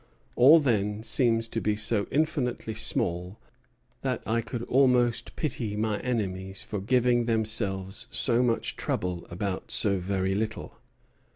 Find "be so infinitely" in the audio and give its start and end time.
1.61-2.73